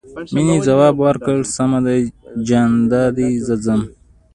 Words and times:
مينې 0.33 0.57
ځواب 0.67 0.95
ورکړ 1.05 1.37
سمه 1.55 1.79
ده 1.87 1.93
جان 2.47 2.71
دادی 2.91 3.31
زه 3.45 3.55
ځم. 3.65 3.81